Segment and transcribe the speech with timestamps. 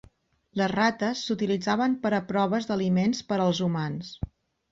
[0.59, 4.13] Les rates s'utilitzaven per a proves d"aliments per als humans.